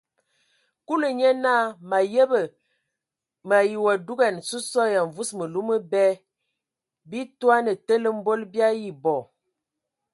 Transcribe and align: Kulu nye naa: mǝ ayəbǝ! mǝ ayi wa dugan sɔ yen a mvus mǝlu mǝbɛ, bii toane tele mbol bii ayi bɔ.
Kulu 0.85 1.07
nye 1.17 1.29
naa: 1.43 1.65
mǝ 1.89 1.95
ayəbǝ! 2.01 2.41
mǝ 3.47 3.53
ayi 3.61 3.75
wa 3.85 3.93
dugan 4.05 4.35
sɔ 4.71 4.81
yen 4.91 5.01
a 5.03 5.07
mvus 5.09 5.29
mǝlu 5.39 5.59
mǝbɛ, 5.67 6.03
bii 7.09 7.25
toane 7.39 7.73
tele 7.87 8.09
mbol 8.17 8.41
bii 8.51 8.65
ayi 8.69 8.89
bɔ. 9.03 9.15